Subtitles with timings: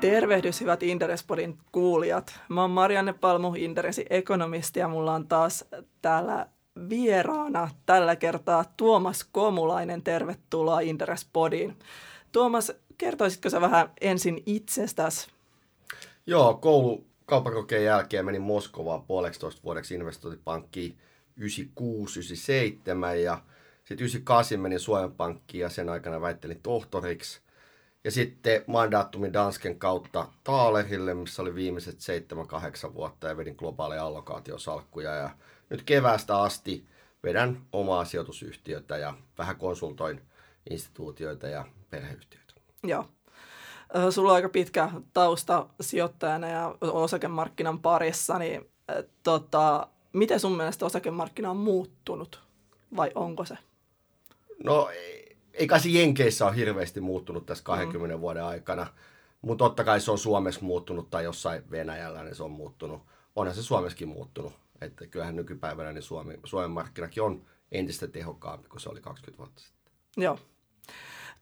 [0.00, 2.40] Tervehdys hyvät Interespodin kuulijat.
[2.48, 5.64] Mä oon Marianne Palmu, Interesin ekonomisti ja mulla on taas
[6.02, 6.46] täällä
[6.88, 10.02] vieraana tällä kertaa Tuomas Komulainen.
[10.02, 11.76] Tervetuloa Interespodiin.
[12.32, 15.28] Tuomas, kertoisitko sä vähän ensin itsestäsi?
[16.26, 20.98] Joo, koulu kauppakokeen jälkeen menin Moskovaan puoleksitoista vuodeksi investointipankkiin
[21.40, 21.42] 96-97
[23.22, 23.38] ja
[23.78, 27.45] sitten 98 menin Suomen pankkiin ja sen aikana väittelin tohtoriksi.
[28.06, 31.98] Ja sitten mandaattumin Dansken kautta Taalerille, missä oli viimeiset
[32.90, 35.14] 7-8 vuotta ja vedin globaaleja allokaatiosalkkuja.
[35.14, 35.30] Ja
[35.70, 36.86] nyt keväästä asti
[37.24, 40.20] vedän omaa sijoitusyhtiötä ja vähän konsultoin
[40.70, 42.54] instituutioita ja perheyhtiöitä.
[42.84, 43.08] Joo.
[44.10, 48.70] Sulla on aika pitkä tausta sijoittajana ja osakemarkkinan parissa, niin
[49.22, 52.42] tota, miten sun mielestä osakemarkkina on muuttunut
[52.96, 53.58] vai onko se?
[54.64, 54.90] No
[55.56, 58.20] ei kai se Jenkeissä ole hirveästi muuttunut tässä 20 mm.
[58.20, 58.86] vuoden aikana,
[59.42, 63.02] mutta totta kai se on Suomessa muuttunut tai jossain Venäjällä, niin se on muuttunut.
[63.36, 64.52] Onhan se Suomessakin muuttunut.
[64.80, 69.62] Että kyllähän nykypäivänä niin Suomi, Suomen markkinakin on entistä tehokkaampi kuin se oli 20 vuotta
[69.62, 69.92] sitten.
[70.16, 70.38] Joo.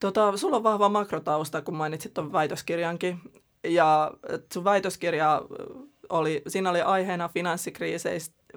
[0.01, 3.21] Tota, sulla on vahva makrotausta, kun mainitsit tuon väitöskirjankin.
[3.65, 4.11] Ja
[4.53, 5.43] sun väitöskirja
[6.09, 7.29] oli, siinä oli aiheena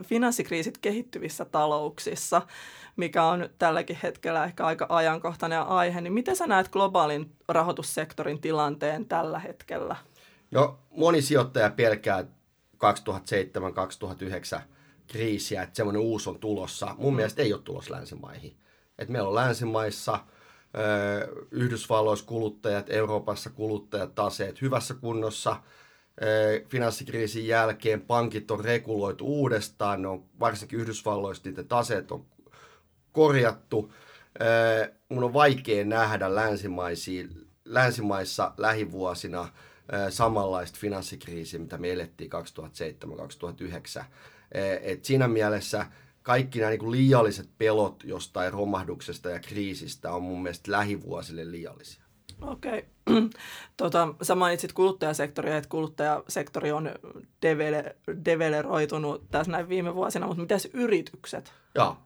[0.03, 2.41] finanssikriisit kehittyvissä talouksissa,
[2.95, 6.01] mikä on tälläkin hetkellä ehkä aika ajankohtainen aihe.
[6.01, 9.95] Niin miten sä näet globaalin rahoitussektorin tilanteen tällä hetkellä?
[10.51, 12.25] No moni sijoittaja pelkää
[14.57, 14.59] 2007-2009
[15.07, 16.95] kriisiä, että semmoinen uusi on tulossa.
[16.97, 17.15] Mun mm.
[17.15, 18.57] mielestä ei ole tulossa länsimaihin.
[18.99, 20.19] Et meillä on länsimaissa,
[21.51, 25.55] Yhdysvalloissa kuluttajat, Euroopassa kuluttajat, taseet hyvässä kunnossa.
[26.69, 32.25] Finanssikriisin jälkeen pankit on reguloitu uudestaan, ne on, varsinkin Yhdysvalloissa niiden taseet on
[33.11, 33.93] korjattu.
[35.09, 36.29] Mun on vaikea nähdä
[37.65, 39.49] länsimaissa lähivuosina
[40.09, 42.31] samanlaista finanssikriisiä, mitä me elettiin
[43.99, 44.03] 2007-2009.
[44.81, 45.85] Et siinä mielessä
[46.23, 52.06] kaikki nämä niin liialliset pelot jostain romahduksesta ja kriisistä on mun mielestä lähivuosille liiallisia.
[52.41, 52.85] Okei.
[53.77, 56.91] Tota, sä mainitsit kuluttajasektoria, että kuluttajasektori on
[57.41, 61.53] devele, develeroitunut tässä näin viime vuosina, mutta mitäs yritykset?
[61.75, 61.97] Joo.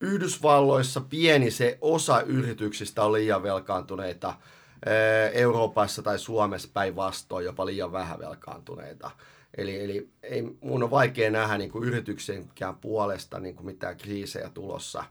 [0.00, 4.34] Yhdysvalloissa pieni se osa yrityksistä on liian velkaantuneita.
[5.32, 9.10] Euroopassa tai Suomessa päinvastoin jopa liian vähän velkaantuneita.
[9.56, 14.50] Eli, eli ei, mun on vaikea nähdä niin kuin yrityksenkään puolesta niin kuin mitään kriisejä
[14.54, 15.04] tulossa.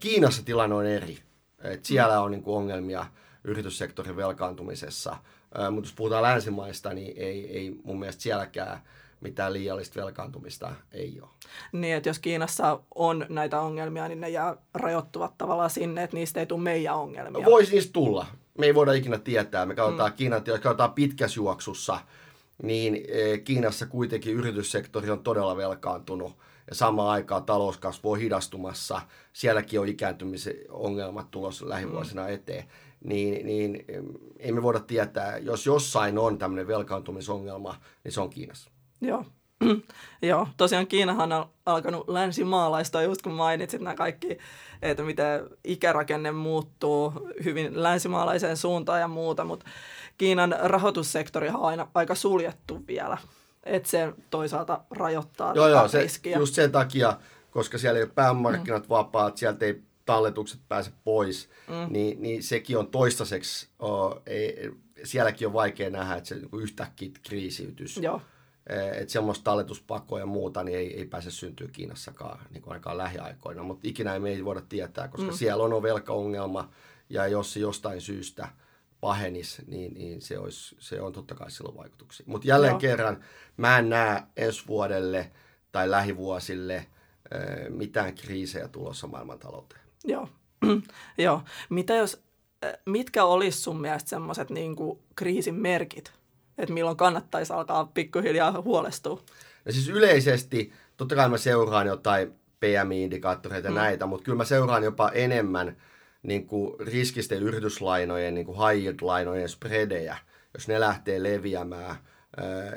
[0.00, 1.18] Kiinassa tilanne on eri.
[1.64, 3.06] Et siellä on niin kuin ongelmia
[3.44, 5.16] yrityssektorin velkaantumisessa.
[5.70, 8.80] Mutta jos puhutaan länsimaista, niin ei, ei mun mielestä sielläkään
[9.20, 11.30] mitään liiallista velkaantumista ei ole.
[11.72, 16.40] Niin, että jos Kiinassa on näitä ongelmia, niin ne jää rajoittuvat tavallaan sinne, että niistä
[16.40, 17.44] ei tule meidän ongelmia.
[17.44, 18.26] Voisi niistä tulla.
[18.58, 19.66] Me ei voida ikinä tietää.
[19.66, 20.16] Me katsotaan mm.
[20.16, 22.00] Kiinan, jos katsotaan pitkässä juoksussa,
[22.62, 26.36] niin e, Kiinassa kuitenkin yrityssektori on todella velkaantunut
[26.68, 29.00] ja samaan aikaan talouskasvu on hidastumassa.
[29.32, 32.28] Sielläkin on ikääntymisen ongelmat tulossa lähivuosina mm.
[32.28, 32.64] eteen.
[33.04, 33.84] Niin, niin
[34.38, 38.70] ei me voida tietää, jos jossain on tämmöinen velkaantumisongelma, niin se on Kiinassa.
[39.00, 39.24] Joo.
[40.22, 44.38] Joo, tosiaan Kiinahan on alkanut länsimaalaista, just kun mainitsit nämä kaikki,
[44.82, 47.12] että miten ikärakenne muuttuu
[47.44, 49.66] hyvin länsimaalaiseen suuntaan ja muuta, mutta
[50.18, 53.18] Kiinan rahoitussektori on aina aika suljettu vielä,
[53.64, 56.38] että se toisaalta rajoittaa joo, joo, se, riskiä.
[56.38, 57.18] just sen takia,
[57.50, 58.88] koska siellä ei ole päämarkkinat mm.
[58.88, 61.92] vapaat, sieltä ei talletukset pääse pois, mm.
[61.92, 64.70] niin, niin sekin on toistaiseksi, oh, ei,
[65.04, 67.96] sielläkin on vaikea nähdä, että se niin yhtäkkiä kriisiytys.
[67.96, 68.20] Joo
[68.66, 73.62] että semmoista talletuspakkoa ja muuta niin ei, ei pääse syntyä Kiinassakaan niin kuin ainakaan lähiaikoina,
[73.62, 75.36] mutta ikinä me ei voida tietää, koska mm.
[75.36, 76.70] siellä on velkaongelma
[77.10, 78.48] ja jos se jostain syystä
[79.04, 82.26] pahenisi, niin, niin se, olisi, se on totta kai silloin vaikutuksia.
[82.28, 82.80] Mutta jälleen Joo.
[82.80, 83.24] kerran
[83.56, 85.30] mä en näe ensi vuodelle
[85.72, 86.86] tai lähivuosille
[87.68, 89.80] mitään kriisejä tulossa maailmantalouteen.
[90.04, 90.28] Joo.
[91.18, 91.42] Joo.
[91.70, 92.22] Mitä jos,
[92.86, 94.76] mitkä olisi sun mielestä semmoiset niin
[95.16, 96.12] kriisin merkit?
[96.58, 99.20] että milloin kannattaisi alkaa pikkuhiljaa huolestua?
[99.64, 103.74] Ja siis yleisesti, totta kai mä seuraan jotain PMI-indikaattoreita mm.
[103.74, 105.76] näitä, mutta kyllä mä seuraan jopa enemmän
[106.24, 110.16] niin kuin riskisten yrityslainojen, niin kuin high lainojen spreadejä,
[110.54, 111.96] jos ne lähtee leviämään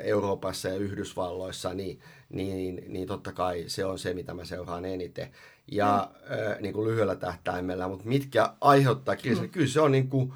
[0.02, 5.28] Euroopassa ja Yhdysvalloissa, niin, niin, niin totta kai se on se, mitä mä seuraan eniten.
[5.72, 6.62] Ja mm.
[6.62, 9.44] niin kuin lyhyellä tähtäimellä, mutta mitkä aiheuttaa kriisiä?
[9.44, 9.50] Mm.
[9.50, 10.32] Kyllä se on niin kuin,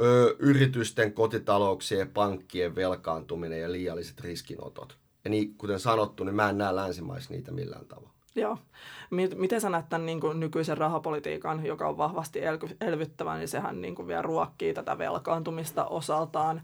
[0.00, 4.96] ö, yritysten, kotitalouksien ja pankkien velkaantuminen ja liialliset riskinotot.
[5.24, 8.15] Ja niin, kuten sanottu, niin mä en näe länsimaissa niitä millään tavalla.
[8.36, 8.58] Joo.
[9.34, 12.40] Miten sä näet tämän niin kuin nykyisen rahapolitiikan, joka on vahvasti
[12.80, 16.62] elvyttävä, niin sehän niin kuin vielä ruokkii tätä velkaantumista osaltaan.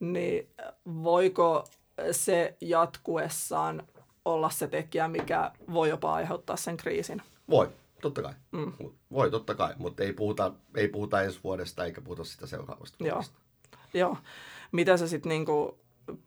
[0.00, 0.48] Niin
[0.86, 1.64] voiko
[2.10, 3.82] se jatkuessaan
[4.24, 7.22] olla se tekijä, mikä voi jopa aiheuttaa sen kriisin?
[7.50, 7.68] Voi,
[8.02, 8.34] totta kai.
[8.52, 8.72] Mm.
[9.12, 13.38] Voi, totta kai, mutta ei puhuta, ei puhuta ensi vuodesta eikä puhuta sitä seuraavasta vuodesta.
[13.94, 14.08] Joo.
[14.08, 14.16] Joo.
[14.72, 15.78] Mitä sä sitten niinku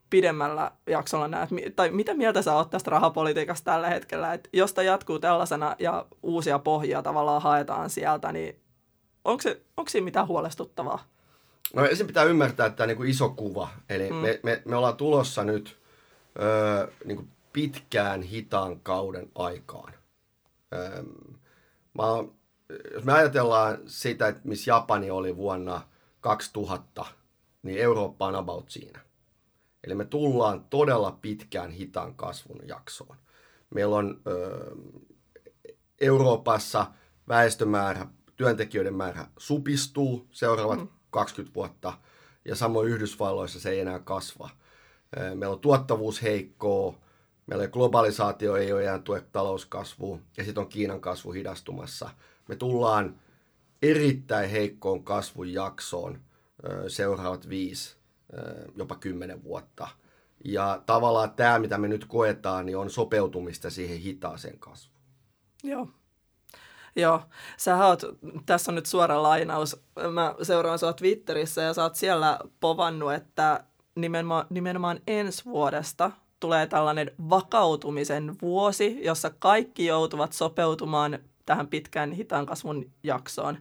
[0.09, 4.85] pidemmällä jaksolla näet, tai mitä mieltä sä oot tästä rahapolitiikasta tällä hetkellä, että jos tämä
[4.85, 8.59] jatkuu tällaisena ja uusia pohjia tavallaan haetaan sieltä, niin
[9.25, 11.03] onko, se, onko siinä mitään huolestuttavaa?
[11.75, 13.67] No ensin pitää ymmärtää tämä niin kuin iso kuva.
[13.89, 14.15] Eli mm.
[14.15, 15.77] me, me, me ollaan tulossa nyt
[16.41, 19.93] öö, niin kuin pitkään hitaan kauden aikaan.
[20.73, 21.03] Öö,
[21.93, 22.03] mä,
[22.93, 25.81] jos me ajatellaan sitä, että missä Japani oli vuonna
[26.21, 27.05] 2000,
[27.63, 28.99] niin Eurooppa on about siinä.
[29.83, 33.17] Eli me tullaan todella pitkään hitaan kasvun jaksoon.
[33.69, 34.75] Meillä on ö,
[36.01, 36.85] Euroopassa
[37.27, 40.87] väestömäärä, työntekijöiden määrä supistuu seuraavat mm.
[41.09, 41.93] 20 vuotta,
[42.45, 44.49] ja samoin Yhdysvalloissa se ei enää kasva.
[45.19, 46.95] Meillä on tuottavuus heikkoa,
[47.47, 52.09] meillä globalisaatio ei ole enää tue talouskasvua, ja sitten on Kiinan kasvu hidastumassa.
[52.47, 53.19] Me tullaan
[53.81, 56.19] erittäin heikkoon kasvun jaksoon
[56.87, 58.00] seuraavat viisi
[58.75, 59.87] jopa kymmenen vuotta.
[60.45, 65.01] Ja tavallaan tämä, mitä me nyt koetaan, niin on sopeutumista siihen hitaaseen kasvuun.
[65.63, 65.87] Joo.
[66.95, 67.21] Joo,
[67.57, 68.01] sä oot,
[68.45, 69.81] tässä on nyt suora lainaus,
[70.11, 73.63] mä seuraan sua Twitterissä ja sä oot siellä povannut, että
[73.95, 82.45] nimenomaan, nimenomaan ensi vuodesta tulee tällainen vakautumisen vuosi, jossa kaikki joutuvat sopeutumaan tähän pitkään hitaan
[82.45, 83.57] kasvun jaksoon.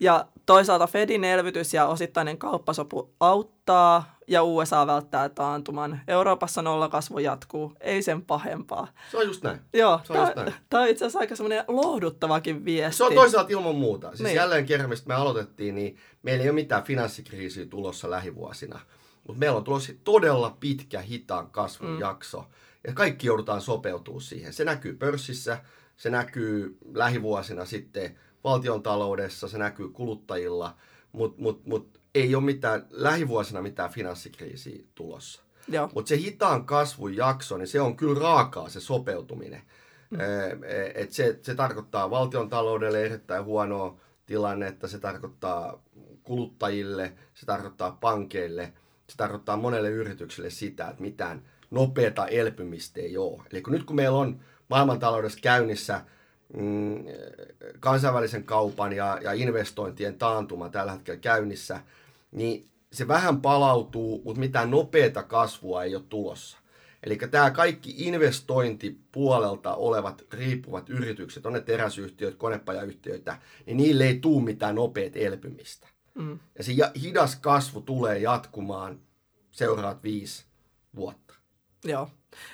[0.00, 6.00] Ja toisaalta Fedin elvytys ja osittainen kauppasopu auttaa ja USA välttää taantuman.
[6.08, 8.88] Euroopassa nollakasvu jatkuu, ei sen pahempaa.
[9.10, 9.60] Se on just näin.
[9.72, 10.00] Joo,
[10.70, 12.96] tämä on itse asiassa aika semmoinen lohduttavakin viesti.
[12.96, 14.08] Se on toisaalta ilman muuta.
[14.08, 14.36] Siis niin.
[14.36, 18.80] jälleen kerran, mistä me aloitettiin, niin meillä ei ole mitään finanssikriisiä tulossa lähivuosina.
[19.26, 22.00] Mutta meillä on tulossa todella pitkä hitaan kasvun mm.
[22.00, 22.44] jakso.
[22.86, 24.52] Ja kaikki joudutaan sopeutumaan siihen.
[24.52, 25.58] Se näkyy pörssissä,
[25.96, 30.76] se näkyy lähivuosina sitten valtion taloudessa, se näkyy kuluttajilla,
[31.12, 35.42] mutta mut, mut ei ole mitään, lähivuosina mitään finanssikriisiä tulossa.
[35.94, 39.62] Mutta se hitaan kasvun jakso, niin se on kyllä raakaa se sopeutuminen.
[40.10, 40.18] Mm.
[40.94, 45.82] Et se, se tarkoittaa valtion taloudelle erittäin huonoa tilannetta, se tarkoittaa
[46.22, 48.72] kuluttajille, se tarkoittaa pankeille,
[49.06, 53.42] se tarkoittaa monelle yritykselle sitä, että mitään nopeata elpymistä ei ole.
[53.52, 56.00] Eli kun nyt kun meillä on maailmantaloudessa käynnissä–
[56.56, 57.04] mm,
[57.80, 61.80] kansainvälisen kaupan ja, ja investointien taantuma tällä hetkellä käynnissä,
[62.32, 66.58] niin se vähän palautuu, mutta mitään nopeata kasvua ei ole tulossa.
[67.02, 74.44] Eli tämä kaikki investointipuolelta olevat riippuvat yritykset, on ne teräsyhtiöt, konepajayhtiöitä, niin niille ei tule
[74.44, 75.88] mitään nopeat elpymistä.
[76.14, 76.38] Mm.
[76.58, 76.72] Ja se
[77.02, 79.00] hidas kasvu tulee jatkumaan
[79.50, 80.44] seuraavat viisi
[80.96, 81.34] vuotta.
[81.84, 82.10] Joo,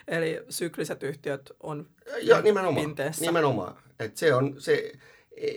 [0.09, 1.89] eli sykliset yhtiöt on
[2.23, 3.25] ja, nimenomaan, pinteessä.
[3.25, 3.77] Nimenomaan.
[4.01, 4.93] Et se on, se,
[5.37, 5.51] e,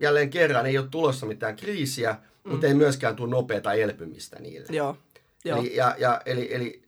[0.00, 2.50] jälleen kerran ei ole tulossa mitään kriisiä, mm.
[2.50, 4.66] mutta ei myöskään tule nopeata elpymistä niille.
[4.70, 4.96] Joo.
[5.44, 5.58] Joo.
[5.58, 6.82] Eli, ja, ja, eli, eli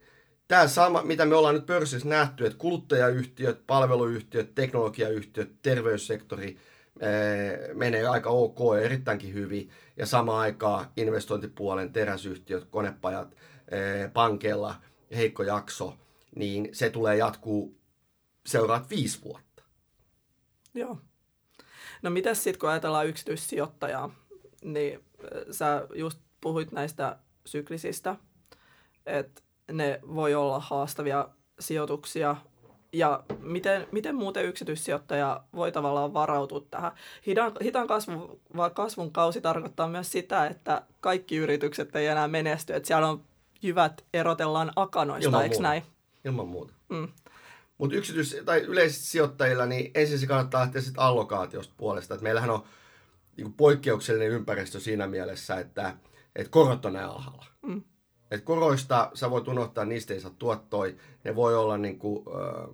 [0.48, 6.56] tämä sama, mitä me ollaan nyt pörssissä nähty, että kuluttajayhtiöt, palveluyhtiöt, teknologiayhtiöt, terveyssektori
[7.00, 9.70] ee, menee aika ok ja erittäinkin hyvin.
[9.96, 13.36] Ja samaan aikaan investointipuolen teräsyhtiöt, konepajat,
[13.70, 14.74] ee, pankeilla
[15.16, 15.96] heikko jakso,
[16.36, 17.76] niin se tulee jatkuu
[18.46, 19.49] seuraavat viisi vuotta.
[20.74, 20.98] Joo.
[22.02, 24.10] No mitäs sitten, kun ajatellaan yksityissijoittajaa,
[24.64, 28.16] niin äh, sä just puhuit näistä syklisistä,
[29.06, 31.28] että ne voi olla haastavia
[31.60, 32.36] sijoituksia.
[32.92, 36.92] Ja miten, miten muuten yksityissijoittaja voi tavallaan varautua tähän?
[37.26, 38.40] Hitaan, hitaan kasvun,
[38.74, 42.74] kasvun kausi tarkoittaa myös sitä, että kaikki yritykset ei enää menesty.
[42.74, 43.24] Että siellä on
[43.62, 45.68] jyvät erotellaan akanoista, Ilman eikö muuta.
[45.68, 45.82] näin?
[46.24, 46.74] Ilman muuta.
[46.88, 47.08] Mm.
[47.80, 52.14] Mutta yksityis- tai yleisesti sijoittajilla, niin ensin se kannattaa lähteä sitten allokaatiosta puolesta.
[52.14, 52.64] Et meillähän on
[53.36, 55.96] niin poikkeuksellinen ympäristö siinä mielessä, että,
[56.36, 57.46] että korot on näin alhaalla.
[57.62, 57.82] Mm.
[58.30, 60.96] Et koroista sä voit unohtaa, niistä ei saa tuottoi.
[61.24, 62.68] Ne voi olla niin kuin, äh,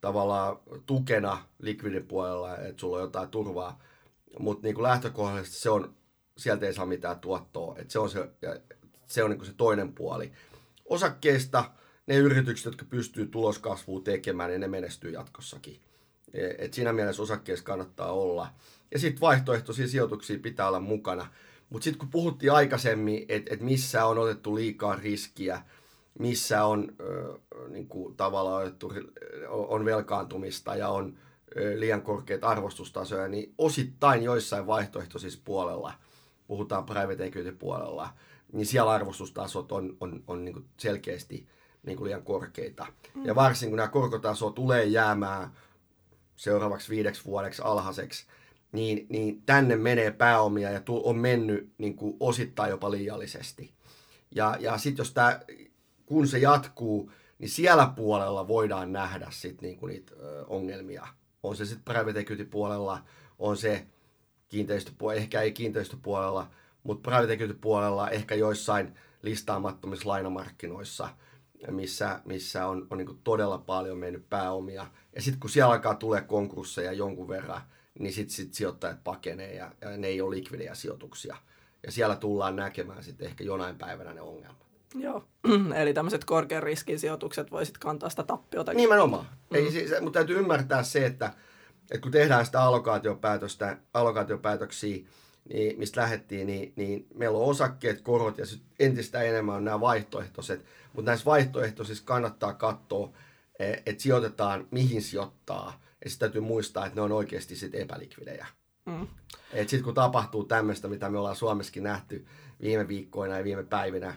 [0.00, 3.80] tavallaan tukena likvidin puolella, että sulla on jotain turvaa.
[4.38, 5.94] Mutta niin lähtökohtaisesti se on,
[6.36, 7.76] sieltä ei saa mitään tuottoa.
[7.78, 8.30] Et se on se,
[9.06, 10.32] se, on niin kuin se toinen puoli.
[10.84, 11.64] Osakkeista–
[12.06, 15.80] ne yritykset, jotka pystyy tuloskasvua tekemään, niin ne menestyy jatkossakin.
[16.32, 18.48] E, et siinä mielessä osakkeessa kannattaa olla.
[18.90, 21.26] Ja sitten vaihtoehtoisia sijoituksia pitää olla mukana.
[21.70, 25.62] Mutta sitten kun puhuttiin aikaisemmin, että et missä on otettu liikaa riskiä,
[26.18, 28.92] missä on äh, niin kuin tavallaan otettu,
[29.48, 35.94] on velkaantumista ja on äh, liian korkeita arvostustasoja, niin osittain joissain vaihtoehtoisissa puolella,
[36.46, 38.08] puhutaan private equity puolella,
[38.52, 41.46] niin siellä arvostustasot on, on, on niin kuin selkeästi
[41.86, 42.86] niin kuin liian korkeita.
[43.14, 43.26] Mm.
[43.26, 45.50] Ja varsinkin kun nämä korkotaso tulee jäämään
[46.36, 48.26] seuraavaksi viideksi vuodeksi alhaiseksi,
[48.72, 53.72] niin, niin tänne menee pääomia ja on mennyt niin kuin osittain jopa liiallisesti.
[54.34, 55.40] Ja, ja sitten jos tämä,
[56.06, 61.06] kun se jatkuu, niin siellä puolella voidaan nähdä sit niin kuin niitä ö, ongelmia.
[61.42, 63.02] On se sitten private equity puolella,
[63.38, 63.86] on se
[64.48, 66.50] kiinteistöpuolella, ehkä ei kiinteistöpuolella,
[66.82, 71.08] mutta private equity puolella ehkä joissain listaamattomissa lainamarkkinoissa,
[71.70, 74.86] missä, missä on, on niin todella paljon mennyt pääomia.
[75.14, 77.60] Ja sitten kun siellä alkaa tulee konkursseja jonkun verran,
[77.98, 81.36] niin sitten sit sijoittajat pakenee ja, ja ne ei ole likvidejä sijoituksia.
[81.86, 84.66] Ja siellä tullaan näkemään sitten ehkä jonain päivänä ne ongelmat.
[84.94, 85.24] Joo,
[85.80, 88.72] eli tämmöiset korkean riskin sijoitukset voisit kantaa sitä tappiota.
[88.72, 89.26] Nimenomaan.
[89.50, 89.56] Mm.
[89.56, 91.26] Ei, siis, mutta täytyy ymmärtää se, että,
[91.90, 95.04] että kun tehdään sitä allokaatiopäätöstä, allokaatiopäätöksiä,
[95.52, 98.44] niin, mistä lähdettiin, niin, niin meillä on osakkeet, korot ja
[98.78, 100.64] entistä enemmän on nämä vaihtoehtoiset.
[100.92, 103.12] Mutta näissä vaihtoehtoisissa kannattaa katsoa,
[103.58, 105.80] e, että sijoitetaan, mihin sijoittaa.
[106.04, 108.46] Ja sitten täytyy muistaa, että ne on oikeasti sit epälikvidejä.
[108.86, 109.06] Mm.
[109.56, 112.26] Sitten kun tapahtuu tämmöistä, mitä me ollaan Suomessakin nähty
[112.62, 114.14] viime viikkoina ja viime päivinä,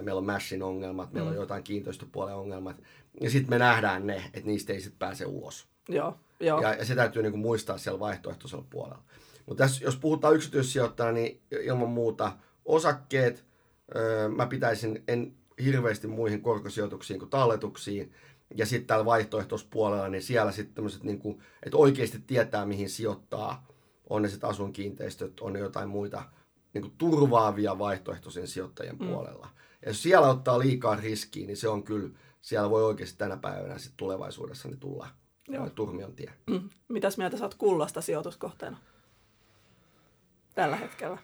[0.00, 1.36] meillä on Mashin ongelmat, meillä mm.
[1.36, 2.82] on jotain kiinteistöpuolen ongelmat,
[3.20, 5.68] ja sitten me nähdään ne, että niistä ei sitten pääse ulos.
[5.88, 6.60] Joo, joo.
[6.62, 9.02] Ja, ja se täytyy niinku muistaa siellä vaihtoehtoisella puolella.
[9.46, 12.32] Mutta tässä, jos puhutaan yksityissijoittajana, niin ilman muuta
[12.64, 13.44] osakkeet,
[13.96, 15.34] öö, mä pitäisin en
[15.64, 18.12] hirveästi muihin korkosijoituksiin kuin talletuksiin.
[18.54, 23.66] Ja sitten täällä vaihtoehtoispuolella, niin siellä sitten tämmöiset, niin kuin, että oikeasti tietää mihin sijoittaa.
[24.10, 26.22] On ne sitten asunkiinteistöt, on ne jotain muita
[26.74, 29.08] niin kuin turvaavia vaihtoehtoisen sijoittajien mm.
[29.08, 29.48] puolella.
[29.82, 33.78] Ja jos siellä ottaa liikaa riskiä, niin se on kyllä, siellä voi oikeasti tänä päivänä
[33.78, 35.08] sitten tulevaisuudessa niin tulla
[35.48, 35.70] Joo.
[35.70, 36.32] turmion tie.
[36.50, 36.70] Mm.
[36.88, 38.76] Mitäs mieltä sä oot kullasta sijoituskohteena?
[40.54, 41.18] Tällä hetkellä?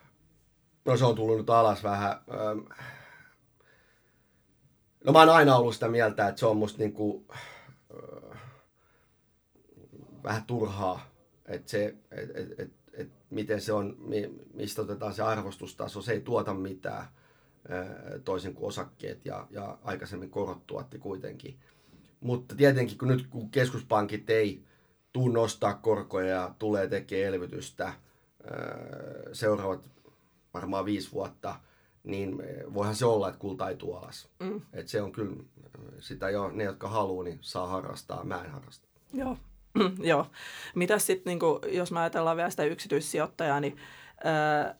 [0.85, 2.21] No se on tullut nyt alas vähän.
[5.05, 7.27] No mä oon aina ollut sitä mieltä, että se on musta niinku,
[10.25, 11.11] vähän turhaa.
[11.47, 13.97] Että se, et, et, et, et miten se on,
[14.55, 17.07] mistä otetaan se arvostustaso, se ei tuota mitään
[18.25, 21.59] toisin kuin osakkeet ja, ja aikaisemmin korot tuotti kuitenkin.
[22.21, 24.65] Mutta tietenkin kun nyt kun keskuspankit ei
[25.13, 27.93] tuu nostaa korkoja ja tulee tekemään elvytystä–
[29.33, 29.91] seuraavat
[30.55, 31.55] varmaan viisi vuotta,
[32.05, 32.43] niin
[32.75, 34.29] voihan se olla, että kulta ei tuo alas.
[34.41, 34.61] Mm.
[34.73, 35.37] Et se on kyllä
[35.99, 38.89] sitä jo, ne jotka haluaa, niin saa harrastaa, mä en harrasta.
[39.13, 39.37] Joo,
[40.11, 40.27] Joo.
[40.75, 43.77] Mitäs sitten, niinku, jos mä ajatellaan vielä sitä yksityissijoittajaa, niin
[44.25, 44.75] ää,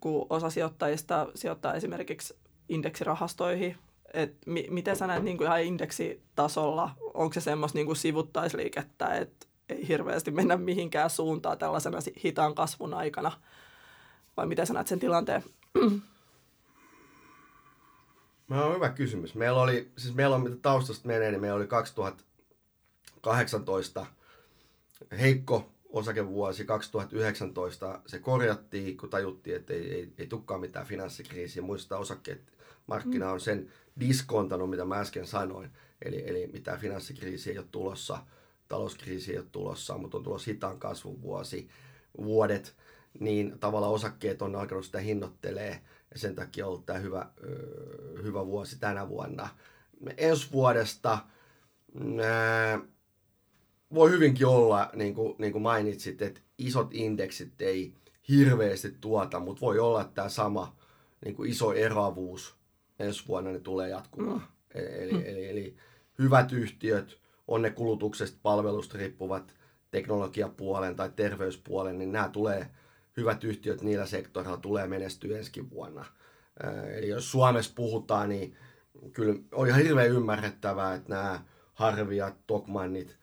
[0.00, 2.36] kun osa sijoittajista sijoittaa esimerkiksi
[2.68, 3.76] indeksirahastoihin,
[4.14, 9.46] et mi- miten sä näet niinku ihan indeksitasolla, onko se semmoista niinku sivuttaisliikettä, että
[9.88, 13.32] hirveästi mennä mihinkään suuntaan tällaisena hitaan kasvun aikana.
[14.36, 15.42] Vai miten sä näet sen tilanteen?
[18.48, 19.34] No, on hyvä kysymys.
[19.34, 24.06] Meillä oli, siis meillä on, mitä taustasta menee, niin meillä oli 2018
[25.20, 31.62] heikko osakevuosi, 2019 se korjattiin, kun tajuttiin, että ei, ei, ei tukkaa mitään finanssikriisiä.
[31.62, 32.52] Muista osakkeet
[32.86, 35.70] markkina on sen diskontanut, mitä mä äsken sanoin.
[36.02, 38.18] Eli, eli mitään finanssikriisiä ei ole tulossa
[38.72, 41.68] talouskriisi ei ole tulossa, mutta on tulossa hitaan kasvun vuosi,
[42.18, 42.76] vuodet,
[43.20, 47.30] niin tavallaan osakkeet on alkanut sitä hinnoittelee ja sen takia on ollut tämä hyvä,
[48.22, 49.48] hyvä vuosi tänä vuonna.
[50.16, 51.18] Ensi vuodesta
[52.24, 52.80] ää,
[53.94, 57.94] voi hyvinkin olla, niin kuin, niin kuin mainitsit, että isot indeksit ei
[58.28, 60.76] hirveästi tuota, mutta voi olla, että tämä sama
[61.24, 62.56] niin kuin iso eroavuus
[62.98, 64.40] ensi vuonna ne tulee jatkumaan.
[64.40, 64.46] Mm.
[64.74, 65.22] Eli, mm.
[65.24, 65.76] eli, eli
[66.18, 67.21] hyvät yhtiöt,
[67.52, 69.54] on ne kulutuksesta, palvelusta riippuvat
[69.90, 72.66] teknologiapuolen tai terveyspuolen, niin nämä tulee,
[73.16, 76.04] hyvät yhtiöt niillä sektoreilla tulee menestyä ensi vuonna.
[76.94, 78.56] Eli jos Suomessa puhutaan, niin
[79.12, 81.40] kyllä on ihan hirveän ymmärrettävää, että nämä
[81.74, 83.16] Harviat, Tokmannit,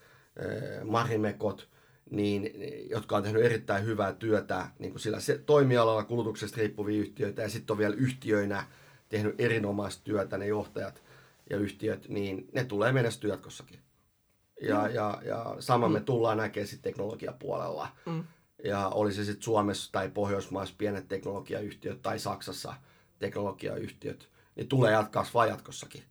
[0.83, 1.69] Marimekot,
[2.09, 2.53] niin,
[2.89, 7.73] jotka on tehnyt erittäin hyvää työtä niin kuin sillä toimialalla kulutuksesta riippuvia yhtiöitä ja sitten
[7.73, 8.63] on vielä yhtiöinä
[9.09, 11.03] tehnyt erinomaista työtä ne johtajat
[11.49, 13.79] ja yhtiöt, niin ne tulee menestyä jatkossakin.
[14.61, 14.93] Ja, mm.
[14.93, 15.93] ja, ja sama mm.
[15.93, 17.87] me tullaan näkemään sitten teknologiapuolella.
[18.05, 18.23] Mm.
[18.63, 22.73] Ja oli se sitten Suomessa tai Pohjoismaissa pienet teknologiayhtiöt tai Saksassa
[23.19, 26.03] teknologiayhtiöt, niin tulee kasvaa jatkossakin.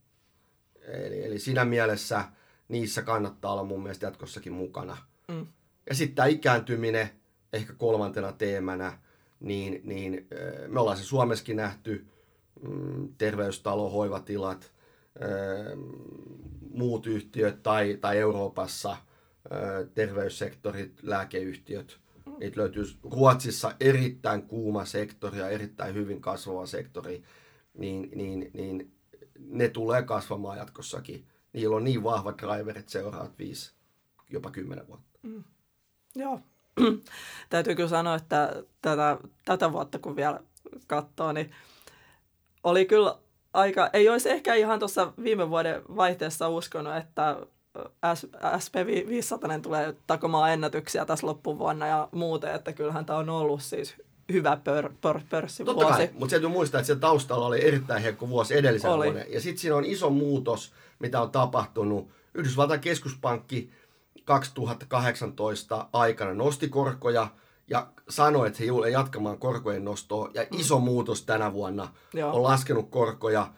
[0.83, 2.25] Eli, eli siinä mielessä
[2.69, 4.97] niissä kannattaa olla mun mielestä jatkossakin mukana.
[5.29, 5.47] Mm.
[5.89, 7.11] Ja sitten tämä ikääntyminen
[7.53, 8.99] ehkä kolmantena teemänä,
[9.41, 10.29] niin, niin
[10.69, 12.07] me ollaan se Suomessakin nähty,
[12.63, 14.73] mm, terveystalo, hoivatilat,
[16.71, 18.97] muut yhtiöt tai, tai Euroopassa
[19.95, 22.01] terveyssektorit, lääkeyhtiöt.
[22.39, 27.23] Niitä löytyy Ruotsissa erittäin kuuma sektori ja erittäin hyvin kasvava sektori,
[27.75, 28.93] niin, niin, niin
[29.39, 31.27] ne tulee kasvamaan jatkossakin.
[31.53, 33.73] Niillä on niin vahvat driverit seuraavat viisi,
[34.31, 35.19] jopa kymmenen vuotta.
[35.23, 35.45] Mm.
[36.15, 36.41] Joo.
[37.51, 40.41] Täytyy kyllä sanoa, että tätä, tätä vuotta kun vielä
[40.87, 41.51] katsoo, niin
[42.63, 43.19] oli kyllä
[43.53, 47.37] aika, ei olisi ehkä ihan tuossa viime vuoden vaihteessa uskonut, että
[48.45, 53.95] SP500 tulee takomaan ennätyksiä tässä loppuvuonna ja muuten, että kyllähän tämä on ollut siis
[54.33, 55.79] hyvä pör, pör, pörssivuosi.
[55.79, 59.07] Totta kai, mutta täytyy muistaa, että siellä taustalla oli erittäin heikko vuosi edellisen oli.
[59.07, 59.27] vuoden.
[59.33, 62.09] Ja sitten siinä on iso muutos, mitä on tapahtunut.
[62.35, 63.71] Yhdysvaltain keskuspankki
[64.25, 67.29] 2018 aikana nosti korkoja
[67.71, 70.31] ja sanoi, että he tulee jatkamaan korkojen nostoa.
[70.35, 70.59] Ja mm.
[70.61, 72.37] iso muutos tänä vuonna Joo.
[72.37, 73.53] on laskenut korkoja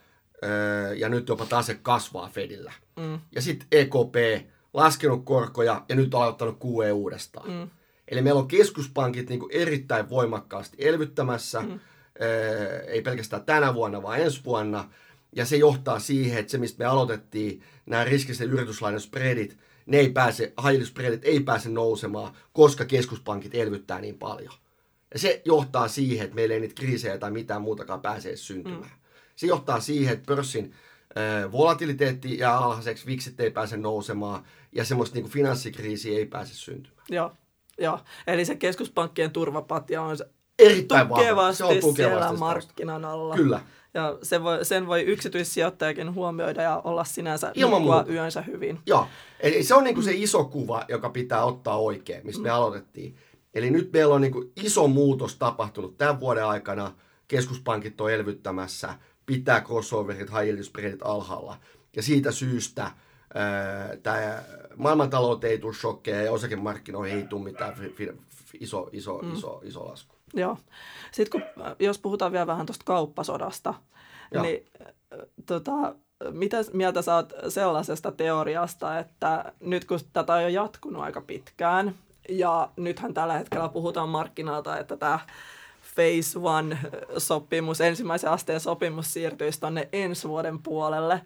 [0.96, 2.72] ja nyt jopa tase kasvaa Fedillä.
[2.96, 3.20] Mm.
[3.34, 7.50] Ja sitten EKP laskenut korkoja ja nyt on aloittanut QE uudestaan.
[7.50, 7.70] Mm.
[8.08, 11.80] Eli meillä on keskuspankit niin kuin erittäin voimakkaasti elvyttämässä, mm.
[12.86, 14.90] ei pelkästään tänä vuonna, vaan ensi vuonna.
[15.36, 19.58] Ja se johtaa siihen, että se, mistä me aloitettiin, nämä riskisen yrityslainan spreadit,
[19.90, 20.52] ne ei pääse,
[20.84, 24.54] spreadit ei pääse nousemaan, koska keskuspankit elvyttää niin paljon.
[25.12, 28.82] Ja se johtaa siihen, että meillä ei niitä kriisejä tai mitään muutakaan pääse syntymään.
[28.82, 29.00] Mm.
[29.36, 30.74] Se johtaa siihen, että pörssin
[31.52, 37.06] volatiliteetti jää alhaiseksi, viksit ei pääse nousemaan ja semmoista niin finanssikriisiä ei pääse syntymään.
[37.08, 37.32] Joo,
[37.78, 38.00] joo.
[38.26, 40.16] eli se keskuspankkien turvapatja on
[40.58, 41.52] erittäin vahva.
[41.52, 43.36] Se on tukevasti siellä markkinan alla.
[43.36, 43.60] Kyllä.
[43.94, 48.04] Ja sen voi, sen voi yksityissijoittajakin huomioida ja olla sinänsä Ilman muuta.
[48.08, 48.78] yönsä hyvin.
[48.86, 49.06] Joo,
[49.40, 52.42] eli se on niin kuin se iso kuva, joka pitää ottaa oikein, mistä mm.
[52.42, 53.16] me aloitettiin.
[53.54, 56.94] Eli nyt meillä on niin kuin iso muutos tapahtunut tämän vuoden aikana.
[57.28, 58.94] Keskuspankit on elvyttämässä,
[59.26, 61.56] pitää crossoverit, high yield alhaalla.
[61.96, 62.90] Ja siitä syystä
[64.02, 64.42] tämä
[64.76, 68.10] maailmantalous ei tule shokkeja ja osakemarkkinoihin ei tule mitään fi, fi,
[68.60, 69.32] iso, iso, mm.
[69.32, 70.16] iso, iso lasku.
[70.34, 70.56] Joo.
[71.12, 73.74] Sitten kun, jos puhutaan vielä vähän tuosta kauppasodasta,
[74.34, 74.42] Joo.
[74.42, 74.66] niin
[75.46, 75.94] tota,
[76.30, 81.94] mitä mieltä sä oot sellaisesta teoriasta, että nyt kun tätä on jo jatkunut aika pitkään,
[82.28, 85.18] ja nythän tällä hetkellä puhutaan markkinalta, että tämä
[85.94, 91.20] Phase One-sopimus, ensimmäisen asteen sopimus siirtyisi tuonne ensi vuoden puolelle,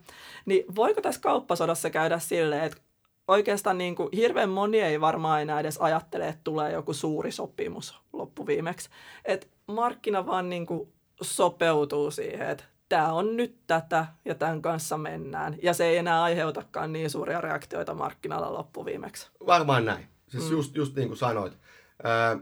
[0.47, 2.81] niin voiko tässä kauppasodassa käydä silleen, että
[3.29, 8.01] oikeastaan niin kuin hirveän moni ei varmaan enää edes ajattele, että tulee joku suuri sopimus
[8.13, 8.89] loppuviimeksi.
[9.25, 14.99] Että markkina vaan niin kuin sopeutuu siihen, että tämä on nyt tätä ja tämän kanssa
[14.99, 15.57] mennään.
[15.63, 19.31] Ja se ei enää aiheutakaan niin suuria reaktioita markkinalla loppuviimeksi.
[19.47, 20.07] Varmaan näin.
[20.29, 20.51] Siis mm.
[20.51, 21.59] just, just niin kuin sanoit.
[22.05, 22.37] Öö,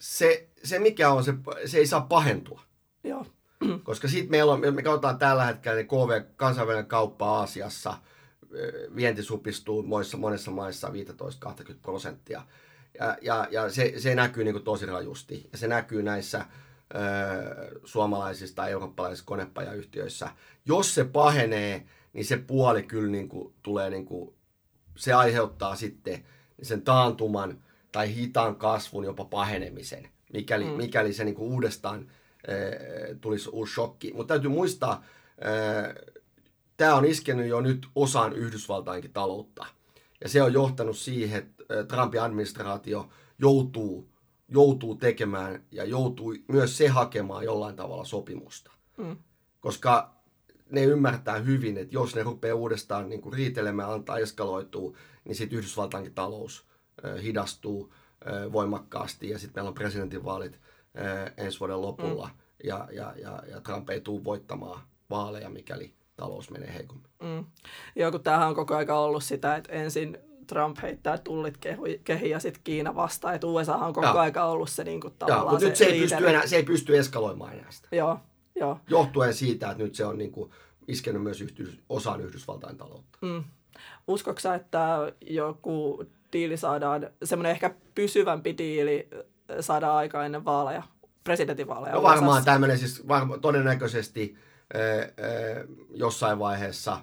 [0.00, 1.34] se, se mikä on, se,
[1.66, 2.60] se ei saa pahentua.
[3.04, 3.26] Joo.
[3.82, 7.94] Koska sitten meillä on, me katsotaan tällä hetkellä niin KV, kansainvälinen kauppa Aasiassa,
[8.96, 10.92] vienti supistuu monessa, monessa maissa 15-20
[11.82, 12.42] prosenttia.
[12.98, 15.48] Ja, ja, ja se, se näkyy niin kuin tosi rajusti.
[15.52, 16.44] Ja se näkyy näissä
[16.94, 20.30] ö, suomalaisissa tai eurooppalaisissa konepajayhtiöissä.
[20.66, 24.34] Jos se pahenee, niin se puoli kyllä niin kuin, tulee, niin kuin,
[24.96, 26.24] se aiheuttaa sitten
[26.62, 30.70] sen taantuman tai hitaan kasvun, jopa pahenemisen, mikäli, mm.
[30.70, 32.00] mikäli se niin kuin uudestaan
[32.48, 34.12] äh, tulisi uusi shokki.
[34.14, 35.04] Mutta täytyy muistaa,
[35.46, 35.94] äh,
[36.76, 39.66] tämä on iskenyt jo nyt osaan Yhdysvaltainkin taloutta.
[40.20, 43.08] Ja se on johtanut siihen, että Trumpin administraatio
[43.38, 44.08] joutuu,
[44.48, 48.70] joutuu tekemään ja joutuu myös se hakemaan jollain tavalla sopimusta.
[48.96, 49.16] Mm.
[49.60, 50.16] Koska
[50.70, 55.58] ne ymmärtää hyvin, että jos ne rupeaa uudestaan niin kuin riitelemään, antaa eskaloitua, niin sitten
[55.58, 56.66] Yhdysvaltainkin talous
[57.22, 57.94] hidastuu
[58.52, 60.60] voimakkaasti ja sitten meillä on presidentinvaalit
[61.36, 62.34] ensi vuoden lopulla mm.
[62.64, 67.10] ja, ja, ja, ja Trump ei tule voittamaan vaaleja, mikäli talous menee heikommin.
[67.22, 67.44] Mm.
[67.96, 71.58] Joo, kun tämähän on koko ajan ollut sitä, että ensin Trump heittää tullit
[72.04, 73.32] kehiin ja sitten Kiina vastaa.
[73.32, 76.00] Että USA on koko ajan ollut se niin kuin, tavallaan Joo, se nyt se ei,
[76.00, 77.88] pysty enää, se ei pysty eskaloimaan enää sitä.
[77.92, 78.18] Joo,
[78.54, 78.80] joo.
[78.88, 80.50] Johtuen siitä, että nyt se on niin kuin,
[80.88, 83.18] iskenyt myös yhdys, osaan Yhdysvaltain taloutta.
[83.20, 83.44] Mm.
[84.08, 89.08] Uskoksa, että joku diili saadaan, semmoinen ehkä pysyvämpi diili
[89.60, 90.82] saadaan aikaan ennen vaaleja,
[91.24, 91.94] presidentinvaaleja?
[91.94, 94.36] No varmaan tämmöinen siis varma, todennäköisesti
[95.90, 97.00] jossain vaiheessa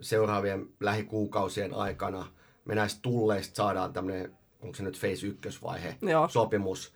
[0.00, 2.26] seuraavien lähikuukausien aikana
[2.66, 6.28] me näistä tulleista saadaan tämmöinen, onko se nyt Phase 1-vaihe, Joo.
[6.28, 6.92] sopimus,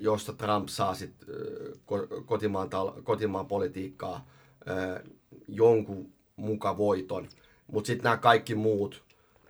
[0.00, 1.28] josta Trump saa sitten
[2.26, 2.70] kotimaan,
[3.04, 4.26] kotimaan politiikkaa
[5.48, 7.28] jonkun muka voiton.
[7.66, 9.04] Mutta sitten nämä kaikki muut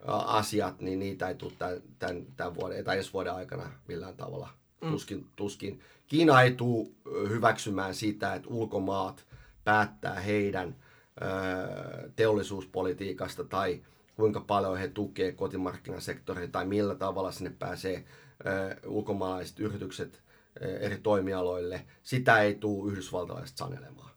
[0.07, 4.49] asiat, niin niitä ei tule tämän, tämän, tämän vuoden tai ensi vuoden aikana millään tavalla.
[4.81, 4.91] Mm.
[4.91, 5.81] Tuskin, tuskin.
[6.07, 6.89] Kiina ei tule
[7.29, 9.25] hyväksymään sitä, että ulkomaat
[9.65, 10.77] päättää heidän
[12.17, 13.83] teollisuuspolitiikasta tai
[14.17, 18.05] kuinka paljon he tukee kotimarkkinasektoria tai millä tavalla sinne pääsee
[18.87, 20.23] ulkomaalaiset yritykset
[20.61, 21.87] eri toimialoille.
[22.03, 24.11] Sitä ei tule yhdysvaltalaiset sanelemaan.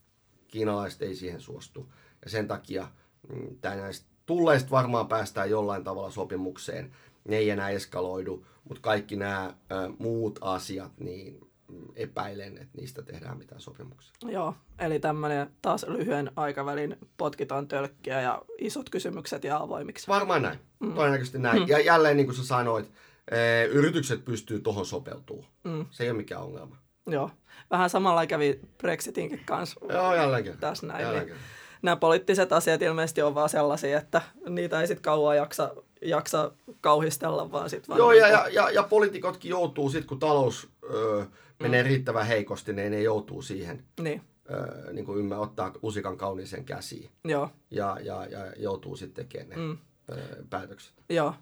[0.48, 1.94] Kiinalaiset ei siihen suostu.
[2.24, 2.88] Ja sen takia
[3.30, 6.92] mm, näistä tulleista varmaan päästään jollain tavalla sopimukseen.
[7.28, 9.54] Ne ei enää eskaloidu, mutta kaikki nämä
[10.00, 11.48] muut asiat, niin
[11.96, 14.14] epäilen, että niistä tehdään mitään sopimuksia.
[14.28, 20.08] Joo, eli tämmöinen taas lyhyen aikavälin potkitaan tölkkiä ja isot kysymykset ja avoimiksi.
[20.08, 20.94] Varmaan näin, mm.
[20.94, 21.62] todennäköisesti näin.
[21.62, 21.68] Mm.
[21.68, 22.92] Ja jälleen niin kuin sä sanoit,
[23.32, 25.50] e, yritykset pystyy tuohon sopeutumaan.
[25.64, 25.86] Mm.
[25.92, 26.78] Se ei ole mikään ongelma.
[27.08, 27.30] Joo,
[27.72, 29.80] vähän samalla kävi Brexitinkin kanssa.
[29.90, 31.02] Joo, jälleen Tässä näin.
[31.02, 31.38] Jälleen niin
[31.86, 36.52] nämä poliittiset asiat ilmeisesti on vaan sellaisia, että niitä ei sitten kauan jaksa, jaksa
[36.82, 37.98] kauhistella, vaan sitten vaan...
[37.98, 41.24] Joo, ja, ja, ja, ja poliitikotkin joutuu sitten, kun talous öö,
[41.60, 41.88] menee mm.
[41.88, 43.84] riittävän heikosti, niin ne joutuu siihen.
[44.02, 44.22] Niin.
[44.52, 47.10] Öö, niin kuin ymmä ottaa usikan kauniisen käsiin.
[47.24, 47.50] Joo.
[47.72, 49.78] Ja, ja, ja joutuu sitten tekemään ne mm.
[50.10, 50.94] öö, päätökset.
[51.10, 51.34] Joo.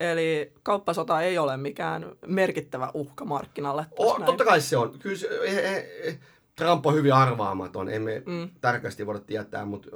[0.00, 3.86] Eli kauppasota ei ole mikään merkittävä uhka markkinalle.
[3.98, 4.98] O, totta kai se on.
[4.98, 6.18] Kyllä se, he, he,
[6.56, 8.50] Trump on hyvin arvaamaton, emme mm.
[8.60, 9.88] tarkasti voida tietää, mutta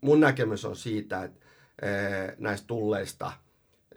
[0.00, 1.40] mun näkemys on siitä, että
[1.82, 3.32] eh, näistä tulleista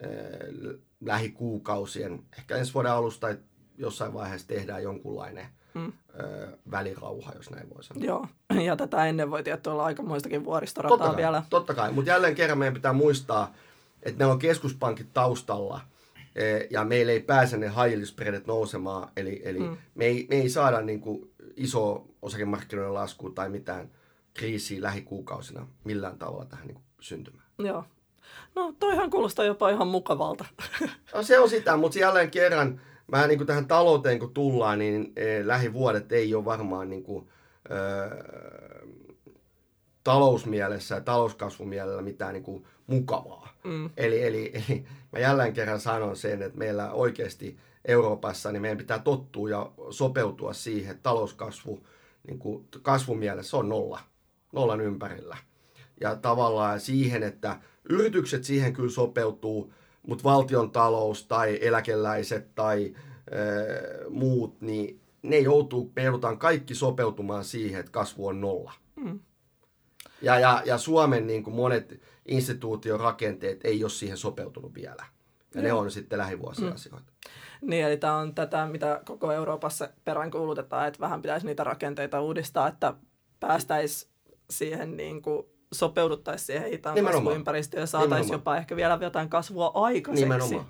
[0.01, 3.37] eh, lähikuukausien, ehkä ensi vuoden alusta tai
[3.77, 5.87] jossain vaiheessa tehdään jonkunlainen mm.
[5.87, 8.05] Eh, välirauha, jos näin voi sanoa.
[8.05, 8.27] Joo,
[8.67, 11.43] ja tätä ennen voi tietysti olla aikamoistakin vuoristorataa totta kai, vielä.
[11.49, 13.53] Totta kai, mutta jälleen kerran meidän pitää muistaa,
[14.03, 15.81] että meillä on keskuspankit taustalla,
[16.69, 19.77] ja meillä ei pääse ne high nousemaan, eli, eli mm.
[19.95, 23.89] me, ei, me ei saada niin kuin, iso osakemarkkinoiden lasku tai mitään
[24.33, 27.45] kriisiä lähikuukausina millään tavalla tähän niin syntymään.
[27.59, 27.83] Joo.
[28.55, 30.45] No toihan kuulostaa jopa ihan mukavalta.
[31.13, 35.13] No, se on sitä, mutta jälleen kerran vähän niin kuin tähän talouteen kun tullaan, niin
[35.15, 37.27] eh, lähivuodet ei ole varmaan niin kuin,
[37.69, 38.57] eh,
[40.03, 43.53] talousmielessä ja talouskasvumielellä mitään niin kuin mukavaa.
[43.63, 43.89] Mm.
[43.97, 48.99] Eli, eli, eli mä jälleen kerran sanon sen, että meillä oikeasti Euroopassa, niin meidän pitää
[48.99, 51.87] tottua ja sopeutua siihen, että talouskasvu
[52.27, 53.99] niin kuin kasvumielessä on nolla,
[54.51, 55.37] nollan ympärillä.
[56.01, 59.73] Ja tavallaan siihen, että yritykset siihen kyllä sopeutuu,
[60.07, 63.37] mutta valtion talous tai eläkeläiset tai e,
[64.09, 68.73] muut, niin ne joutuu, me joudutaan kaikki sopeutumaan siihen, että kasvu on nolla.
[68.95, 69.19] Mm.
[70.21, 75.05] Ja, ja, ja Suomen niin kuin monet instituutiorakenteet ei ole siihen sopeutunut vielä.
[75.55, 76.75] Ja ne on sitten lähivuosien mm.
[76.75, 77.11] asioita.
[77.61, 82.67] Niin, eli tämä on tätä, mitä koko Euroopassa peräänkuulutetaan, että vähän pitäisi niitä rakenteita uudistaa,
[82.67, 82.93] että
[83.39, 84.11] päästäisiin
[84.49, 90.25] siihen niin kuin sopeuduttaisiin siihen hitaan kasvuympäristöön ja saataisiin jopa ehkä vielä jotain kasvua aikaiseksi.
[90.25, 90.65] Nimenomaan.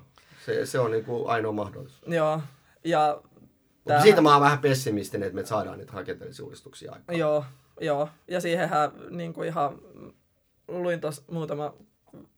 [0.46, 2.02] Se, se on niin kuin ainoa mahdollisuus.
[2.06, 2.40] Joo.
[2.84, 3.20] Ja
[3.84, 7.18] Mutta siitä mä oon vähän pessimistinen, että me saadaan niitä rakenteellisia uudistuksia aikaan.
[7.18, 7.44] Joo,
[7.80, 8.08] joo.
[8.28, 9.78] Ja siihenhän niin kuin ihan
[10.68, 11.74] luin tuossa muutama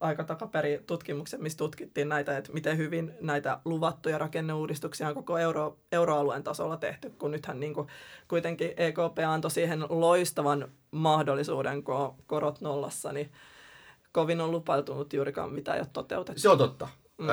[0.00, 5.78] aika takaperi tutkimuksen, missä tutkittiin näitä, että miten hyvin näitä luvattuja rakenneuudistuksia on koko euro,
[5.92, 7.88] euroalueen tasolla tehty, kun nythän niin kuin
[8.28, 13.32] kuitenkin EKP antoi siihen loistavan mahdollisuuden, kun korot nollassa, niin
[14.12, 16.40] kovin on lupautunut juurikaan mitä ei ole toteutettu.
[16.40, 16.88] Se on totta.
[17.18, 17.28] Mm.
[17.28, 17.32] Ö,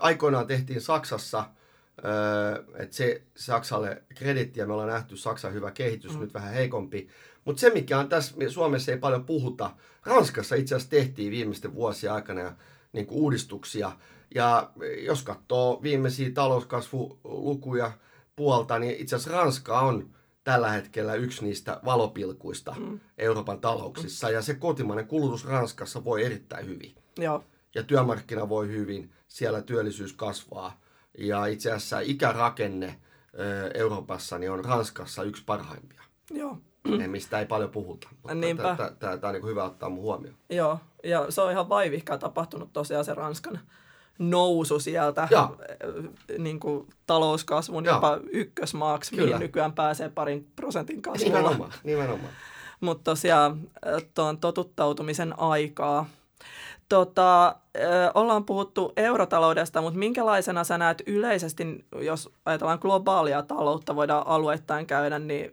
[0.00, 1.44] aikoinaan tehtiin Saksassa,
[2.74, 6.20] että se Saksalle kredittiä, me ollaan nähty Saksan hyvä kehitys, mm.
[6.20, 7.08] nyt vähän heikompi,
[7.46, 9.70] mutta se, mikä on tässä, Suomessa ei paljon puhuta,
[10.04, 12.56] Ranskassa itse asiassa tehtiin viimeisten vuosien aikana
[12.92, 13.92] niin kuin uudistuksia.
[14.34, 17.92] Ja jos katsoo viimeisiä talouskasvulukuja
[18.36, 20.10] puolta, niin itse asiassa Ranska on
[20.44, 23.00] tällä hetkellä yksi niistä valopilkuista mm.
[23.18, 24.30] Euroopan talouksissa.
[24.30, 26.94] Ja se kotimainen kulutus Ranskassa voi erittäin hyvin.
[27.18, 27.44] Joo.
[27.74, 30.80] Ja työmarkkina voi hyvin, siellä työllisyys kasvaa.
[31.18, 33.00] Ja itse asiassa ikärakenne
[33.74, 36.02] Euroopassa niin on Ranskassa yksi parhaimpia.
[36.30, 36.58] Joo.
[37.06, 38.08] Mistä ei paljon puhuta.
[38.12, 40.36] Mutta tämä on niin hyvä ottaa mun huomioon.
[40.50, 43.60] Joo, ja se on ihan vaivihkaa tapahtunut tosiaan se Ranskan
[44.18, 45.50] nousu sieltä ja.
[45.60, 47.92] Eh, niin kuin talouskasvun ja.
[47.92, 49.26] jopa ykkösmaaksi, Kyllä.
[49.26, 51.38] mihin nykyään pääsee parin prosentin kasvulla.
[51.38, 52.32] Nimenomaan, nimenomaan.
[52.80, 56.06] Mutta tosiaan eh, tuon totuttautumisen aikaa.
[56.88, 64.26] Tota, eh, ollaan puhuttu eurotaloudesta, mutta minkälaisena sä näet yleisesti, jos ajatellaan globaalia taloutta, voidaan
[64.26, 65.50] alueittain käydä, niin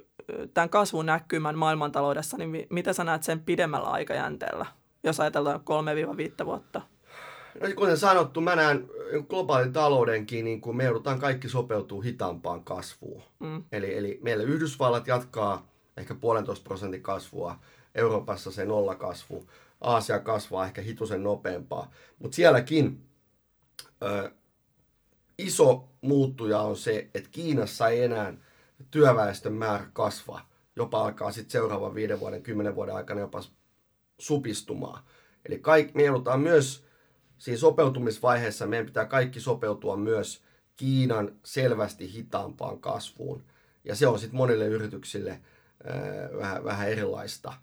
[0.53, 4.65] tämän kasvun näkymän maailmantaloudessa, niin mitä sä näet sen pidemmällä aikajänteellä,
[5.03, 5.59] jos ajatellaan
[6.41, 6.81] 3-5 vuotta?
[7.61, 8.89] No kuten sanottu, mä näen
[9.29, 13.23] globaalin taloudenkin, niin kuin me joudutaan kaikki sopeutuu hitaampaan kasvuun.
[13.39, 13.63] Mm.
[13.71, 17.59] Eli, eli meillä Yhdysvallat jatkaa ehkä puolentoista prosentin kasvua,
[17.95, 19.47] Euroopassa se nolla kasvu,
[19.81, 21.91] Aasia kasvaa ehkä hitusen nopeampaa.
[22.19, 23.05] Mutta sielläkin
[24.03, 24.31] ö,
[25.37, 28.33] iso muuttuja on se, että Kiinassa ei enää
[28.91, 30.49] työväestön määrä kasvaa.
[30.75, 33.41] Jopa alkaa sitten seuraavan viiden vuoden, kymmenen vuoden aikana jopa
[34.17, 35.03] supistumaan.
[35.45, 36.85] Eli kaik, me joudutaan myös
[37.37, 40.43] siinä sopeutumisvaiheessa, meidän pitää kaikki sopeutua myös
[40.75, 43.43] Kiinan selvästi hitaampaan kasvuun.
[43.83, 45.41] Ja se on sitten monille yrityksille
[45.83, 47.53] ää, vähän, vähän erilaista.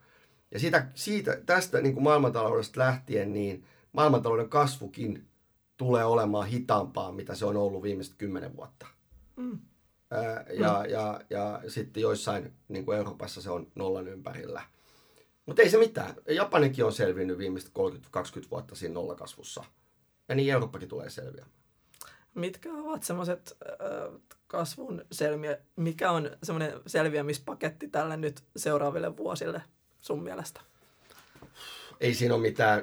[0.50, 5.28] Ja siitä, siitä tästä niin kuin maailmantaloudesta lähtien, niin maailmantalouden kasvukin
[5.76, 8.86] tulee olemaan hitaampaa, mitä se on ollut viimeiset kymmenen vuotta.
[9.36, 9.58] Mm.
[10.10, 10.90] Ää, ja, mm.
[10.90, 14.62] ja, ja sitten joissain, niin kuin Euroopassa, se on nollan ympärillä.
[15.46, 16.14] Mutta ei se mitään.
[16.28, 17.70] Japanikin on selvinnyt viimeiset
[18.46, 19.64] 30-20 vuotta siinä nollakasvussa.
[20.28, 21.52] Ja niin Eurooppakin tulee selviämään.
[22.34, 29.62] Mitkä ovat semmoiset äh, kasvun selviä, mikä on semmoinen selviämispaketti tälle nyt seuraaville vuosille
[30.00, 30.60] sun mielestä?
[32.00, 32.82] Ei siinä ole mitään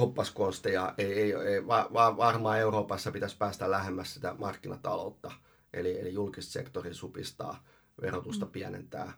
[0.00, 0.94] hoppaskonsteja.
[0.98, 5.32] Ei, ei, ei, va, va, varmaan Euroopassa pitäisi päästä lähemmäs sitä markkinataloutta.
[5.72, 7.64] Eli, eli julkista sektori supistaa,
[8.02, 8.52] verotusta mm.
[8.52, 9.12] pienentää,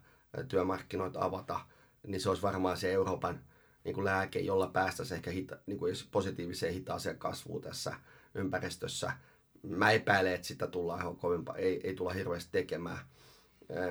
[0.48, 1.60] työmarkkinoita avata.
[2.06, 3.40] Niin se olisi varmaan se Euroopan
[3.84, 7.94] niin kuin lääke, jolla päästäisiin ehkä hita, niin kuin positiiviseen hitaaseen kasvuun tässä
[8.34, 9.12] ympäristössä.
[9.62, 12.98] Mä epäilen, että sitä tullaan ihan kovin, ei, ei tulla hirveästi tekemään.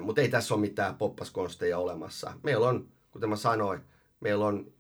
[0.02, 2.34] Mutta ei tässä ole mitään poppaskonsteja olemassa.
[2.44, 3.82] Meillä on, kuten mä sanoin,
[4.20, 4.74] meillä on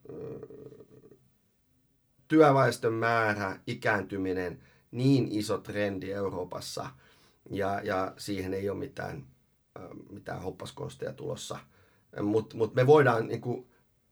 [2.27, 6.89] työväestön määrä, ikääntyminen, niin iso trendi Euroopassa,
[7.49, 9.27] ja, ja siihen ei ole mitään,
[10.09, 11.59] mitään hoppaskonsteja tulossa.
[12.21, 13.67] Mutta mut me voidaan niin kuin,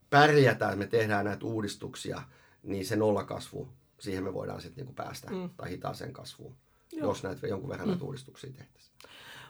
[0.10, 2.22] pärjätä, että me tehdään näitä uudistuksia,
[2.64, 3.70] niin se nollakasvu,
[4.00, 5.50] siihen me voidaan sitten niin päästä, mm.
[5.58, 6.56] tai hitaaseen kasvuun,
[6.92, 7.10] Joo.
[7.10, 7.92] jos näitä jonkun verran mm.
[7.92, 8.96] näitä uudistuksia tehtäisiin.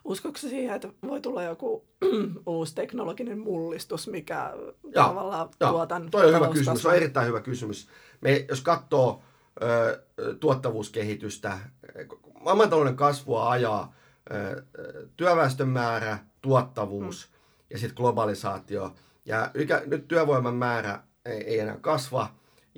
[0.06, 1.88] Uskoiko siihen, että voi tulla joku
[2.46, 4.54] uusi teknologinen mullistus, mikä
[4.96, 7.88] ja, tavallaan ja, tuo tämän Toi on hyvä kysymys, se on erittäin hyvä kysymys.
[8.22, 9.24] Me, jos katsoo
[9.62, 10.04] ö,
[10.40, 11.60] tuottavuuskehitystä,
[12.46, 13.94] maailmantalouden kasvua ajaa
[15.18, 17.38] työväestön määrä, tuottavuus mm.
[17.70, 18.96] ja sitten globalisaatio.
[19.26, 19.52] Ja
[19.86, 22.28] nyt työvoiman määrä ei, ei enää kasva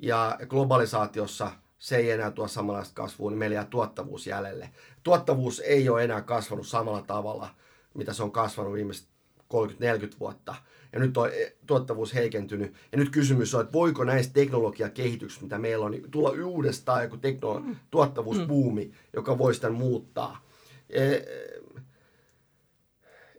[0.02, 4.70] ja globalisaatiossa se ei enää tuo samanlaista kasvua, niin meillä jää tuottavuus jäljelle.
[5.02, 7.48] Tuottavuus ei ole enää kasvanut samalla tavalla,
[7.94, 9.08] mitä se on kasvanut viimeiset
[9.54, 10.54] 30-40 vuotta.
[10.92, 12.74] Ja nyt on eh, tuottavuus heikentynyt.
[12.92, 17.16] Ja nyt kysymys on, että voiko näistä teknologiakehityksistä, mitä meillä on, niin tulla uudestaan joku
[17.16, 17.76] tekno- mm.
[17.90, 20.48] tuottavuusbuumi, joka voisi tämän muuttaa.
[20.90, 21.22] Eh,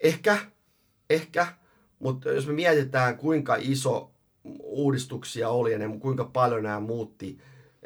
[0.03, 0.37] ehkä,
[1.09, 1.47] ehkä,
[1.99, 4.11] mutta jos me mietitään, kuinka iso
[4.59, 7.37] uudistuksia oli ja ne, kuinka paljon nämä muutti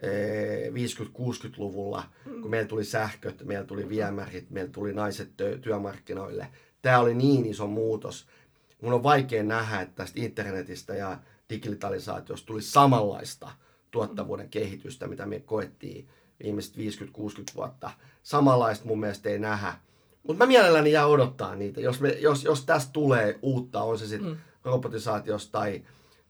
[0.01, 2.41] 50-60-luvulla, mm.
[2.41, 5.29] kun meillä tuli sähköt, meillä tuli viemärit, meillä tuli naiset
[5.61, 6.47] työmarkkinoille.
[6.81, 8.27] Tämä oli niin iso muutos.
[8.83, 11.17] Mun on vaikea nähdä, että tästä internetistä ja
[11.49, 13.51] digitalisaatiosta tuli samanlaista
[13.91, 16.09] tuottavuuden kehitystä, mitä me koettiin
[16.43, 16.79] viimeiset 50-60
[17.55, 17.91] vuotta.
[18.23, 19.73] Samanlaista mun mielestä ei nähdä.
[20.23, 21.81] Mutta mä mielelläni jää odottaa niitä.
[21.81, 24.37] Jos, me, jos, jos tästä tulee uutta, on se sitten mm.
[24.63, 25.83] robotisaatiosta tai,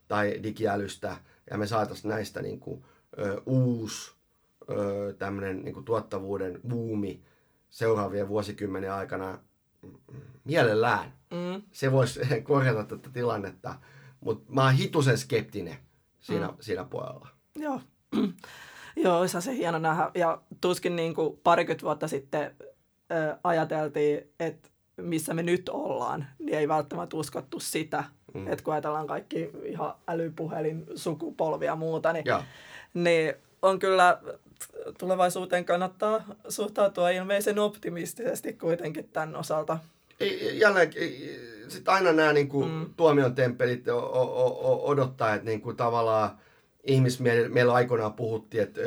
[0.08, 1.16] tai digiälystä,
[1.50, 2.84] ja me saataisiin näistä niin kuin,
[3.18, 4.12] ö, uusi
[4.70, 7.22] ö, tämmöinen niin kuin tuottavuuden buumi
[7.70, 9.38] seuraavien vuosikymmenen aikana
[10.44, 11.12] mielellään.
[11.30, 11.62] Mm.
[11.72, 13.74] Se voisi korjata tätä tilannetta,
[14.20, 15.76] mutta mä oon hitusen skeptinen
[16.20, 16.56] siinä, mm.
[16.60, 17.28] siinä puolella.
[17.56, 17.80] Joo.
[18.96, 20.10] Joo, olisi se hieno nähdä.
[20.14, 22.56] Ja tuskin niin kuin parikymmentä vuotta sitten
[23.12, 28.04] ö, ajateltiin, että missä me nyt ollaan, niin ei välttämättä uskottu sitä.
[28.34, 28.48] Mm.
[28.52, 32.24] Että kun ajatellaan kaikki ihan älypuhelin, sukupolvia ja muuta, niin,
[32.94, 34.20] niin on kyllä
[34.98, 39.78] tulevaisuuteen kannattaa suhtautua ilmeisen optimistisesti kuitenkin tämän osalta.
[40.52, 40.92] Jälleen,
[41.68, 42.86] sitten aina nämä niin kuin, mm.
[42.96, 43.84] tuomion temppelit
[44.82, 46.38] odottaa, että niin kuin, tavallaan
[46.84, 48.80] ihmismielellä, meillä aikoinaan puhuttiin, että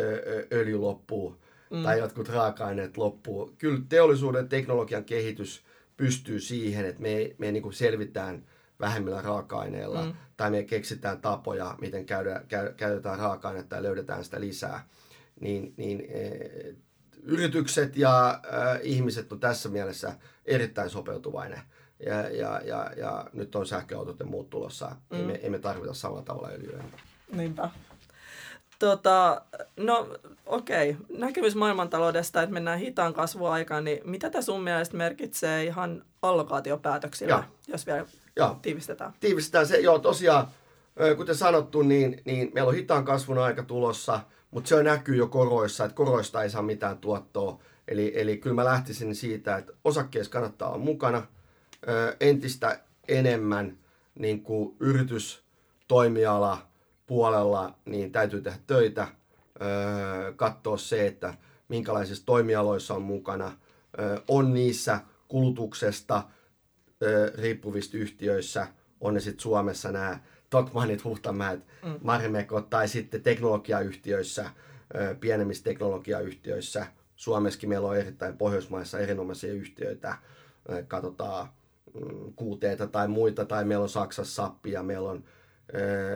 [0.53, 1.37] öljy loppuu
[1.69, 1.83] mm.
[1.83, 3.53] tai jotkut raaka-aineet loppuu.
[3.57, 5.63] Kyllä teollisuuden teknologian kehitys
[5.97, 8.43] pystyy siihen, että me, me niin kuin selvitään
[8.79, 10.13] vähemmillä raaka-aineilla mm.
[10.37, 14.87] tai me keksitään tapoja, miten käydä, käy, käytetään raaka-ainetta ja löydetään sitä lisää.
[15.39, 16.39] Niin, niin e,
[17.23, 20.13] yritykset ja äh, ihmiset on tässä mielessä
[20.45, 21.61] erittäin sopeutuvainen.
[22.05, 24.95] Ja, ja, ja, ja nyt on sähköautot ja muut tulossa.
[25.09, 25.17] Mm.
[25.17, 26.83] Ei, me, ei me tarvita samalla tavalla öljyä.
[27.31, 27.69] Niinpä.
[28.79, 29.41] Tota,
[29.77, 30.07] no
[30.45, 31.17] okei, okay.
[31.17, 37.43] näkemys maailmantaloudesta, että mennään hitaan kasvuaikaan, niin mitä tämä sun mielestä merkitsee ihan allokaatiopäätöksillä, ja.
[37.67, 38.55] jos vielä ja.
[38.61, 39.13] tiivistetään?
[39.19, 40.47] Tiivistetään se, joo tosiaan,
[41.17, 44.19] kuten sanottu, niin, niin meillä on hitaan kasvun aika tulossa,
[44.51, 47.59] mutta se näkyy jo koroissa, että koroista ei saa mitään tuottoa.
[47.87, 51.27] Eli, eli kyllä mä lähtisin siitä, että osakkeessa kannattaa olla mukana
[52.19, 53.77] entistä enemmän
[54.19, 56.67] niin kuin yritystoimiala,
[57.07, 59.07] puolella niin täytyy tehdä töitä,
[60.35, 61.33] katsoa se, että
[61.67, 63.51] minkälaisissa toimialoissa on mukana,
[64.27, 66.23] on niissä kulutuksesta
[67.35, 68.67] riippuvista yhtiöissä,
[69.01, 71.99] on ne sitten Suomessa nämä Tokmanit, Huhtamäet, mm.
[72.03, 74.49] Marimekot tai sitten teknologiayhtiöissä,
[75.19, 76.87] pienemmissä teknologiayhtiöissä.
[77.15, 80.17] Suomessakin meillä on erittäin Pohjoismaissa erinomaisia yhtiöitä.
[80.87, 81.47] Katsotaan
[81.93, 85.23] mm, QT tai muita, tai meillä on Saksassa Sappia, meillä on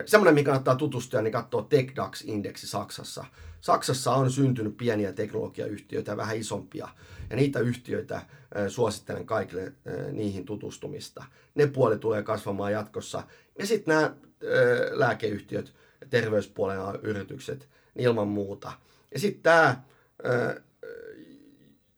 [0.06, 3.24] Semmoinen, mikä kannattaa tutustua, niin katsoa TechDAX-indeksi Saksassa.
[3.60, 6.88] Saksassa on syntynyt pieniä teknologiayhtiöitä, vähän isompia,
[7.30, 8.22] ja niitä yhtiöitä
[8.68, 9.72] suosittelen kaikille
[10.12, 11.24] niihin tutustumista.
[11.54, 13.22] Ne puoli tulee kasvamaan jatkossa.
[13.58, 14.14] Ja sitten nämä
[14.90, 15.74] lääkeyhtiöt,
[16.10, 18.72] terveyspuolen yritykset, niin ilman muuta.
[19.14, 19.82] Ja sitten tämä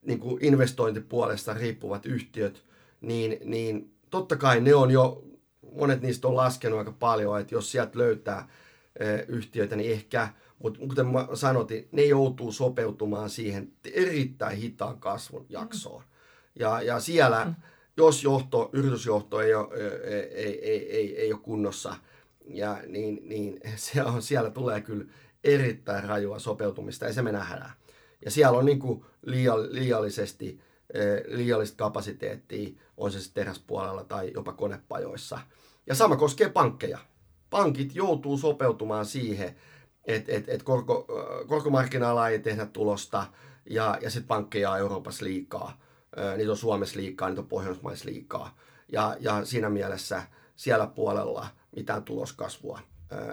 [0.02, 2.62] niin investointipuolesta riippuvat yhtiöt,
[3.00, 5.24] niin, niin totta kai ne on jo
[5.72, 8.48] monet niistä on laskenut aika paljon, että jos sieltä löytää
[9.28, 16.02] yhtiöitä, niin ehkä, mutta kuten mä sanotin, ne joutuu sopeutumaan siihen erittäin hitaan kasvun jaksoon.
[16.58, 17.54] Ja, ja siellä, mm.
[17.96, 21.96] jos johto, yritysjohto ei ole, ei, ei, ei, ei, ei ole kunnossa,
[22.46, 25.04] ja, niin, niin se on, siellä tulee kyllä
[25.44, 27.72] erittäin rajua sopeutumista, ja se me nähdään.
[28.24, 29.04] Ja siellä on niin kuin
[29.70, 30.60] liiallisesti,
[31.26, 35.38] liiallista kapasiteettia, on se sitten teräspuolella tai jopa konepajoissa–
[35.86, 36.98] ja sama koskee pankkeja.
[37.50, 39.56] Pankit joutuu sopeutumaan siihen,
[40.04, 41.06] että et, et korko,
[41.48, 43.26] korkomarkkinoilla ei tehdä tulosta
[43.70, 45.80] ja, ja sitten pankkeja on Euroopassa liikaa.
[46.36, 48.56] Niitä on Suomessa liikaa, niitä on Pohjoismaissa liikaa.
[48.92, 50.22] Ja, ja siinä mielessä
[50.56, 52.80] siellä puolella mitään tuloskasvua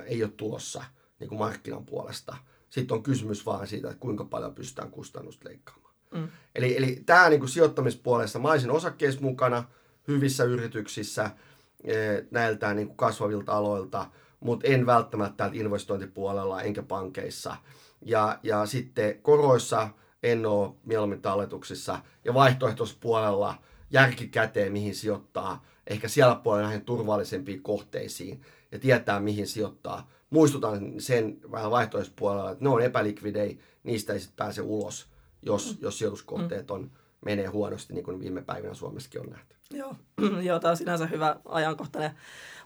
[0.05, 0.83] ei ole tulossa
[1.19, 2.37] niin kuin markkinan puolesta.
[2.69, 5.80] Sitten on kysymys vaan siitä, että kuinka paljon pystytään kustannusta leikkaamaan.
[6.11, 6.27] Mm.
[6.55, 9.63] Eli, eli tämä niin kuin sijoittamispuolesta, mä olisin osakkeissa mukana
[10.07, 11.31] hyvissä yrityksissä–
[11.83, 14.07] Eh, näiltä niin kuin kasvavilta aloilta,
[14.39, 17.55] mutta en välttämättä investointipuolella enkä pankeissa.
[18.01, 19.89] Ja, ja sitten koroissa
[20.23, 23.55] en ole mieluummin talletuksissa ja vaihtoehtoispuolella
[23.91, 25.65] järki käteen, mihin sijoittaa.
[25.87, 30.09] Ehkä siellä puolella näihin turvallisempiin kohteisiin ja tietää, mihin sijoittaa.
[30.29, 35.07] Muistutan sen vähän vaihtoehtoispuolella, että ne on epälikvidei, niistä ei sitten pääse ulos,
[35.41, 36.91] jos, jos sijoituskohteet on,
[37.25, 39.55] menee huonosti, niin kuin viime päivinä Suomessakin on nähty.
[39.73, 39.95] Joo,
[40.47, 42.11] Joo tämä on sinänsä hyvä ajankohtainen,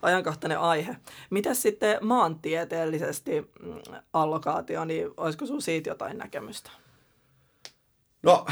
[0.02, 0.98] ajankohtainen aihe.
[1.30, 3.82] Miten sitten maantieteellisesti mm,
[4.14, 6.72] allokaatio, niin olisiko sinulla siitä jotain näkemystä?
[8.24, 8.46] No,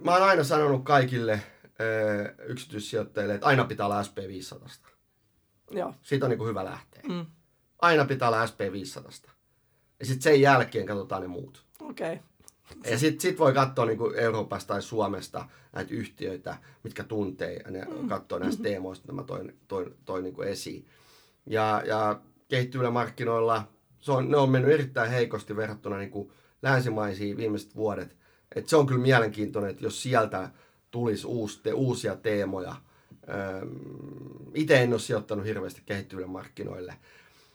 [0.00, 1.40] mä oon aina sanonut kaikille
[1.80, 4.88] ö, yksityissijoittajille, että aina pitää olla SP500.
[5.70, 5.94] Joo.
[6.02, 7.02] Siitä on niin kuin hyvä lähteä.
[7.08, 7.26] Mm.
[7.82, 9.30] Aina pitää olla SP500.
[10.00, 11.64] Ja sitten sen jälkeen katsotaan ne muut.
[11.80, 12.12] Okei.
[12.12, 12.24] Okay.
[12.90, 17.84] Ja sitten sit voi katsoa niin Euroopasta tai Suomesta näitä yhtiöitä, mitkä tuntee, ja ne
[17.84, 18.08] mm.
[18.08, 20.86] katsoo näistä teemoista, mitä mä toin, toin, toin niin esiin.
[21.46, 23.68] Ja, ja kehittyvillä markkinoilla
[24.04, 28.16] se on, ne on mennyt erittäin heikosti verrattuna niin kuin länsimaisiin viimeiset vuodet.
[28.54, 30.50] Et se on kyllä mielenkiintoinen, että jos sieltä
[30.90, 32.76] tulisi uusi, te, uusia teemoja.
[34.54, 36.94] Itse en ole sijoittanut hirveästi kehittyville markkinoille.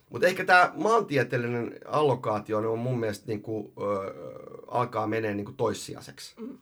[0.09, 4.13] Mutta ehkä tämä maantieteellinen allokaatio on mun mielestä niin kuin, ö,
[4.67, 6.35] alkaa menee niin kuin toissijaiseksi.
[6.39, 6.57] Mm.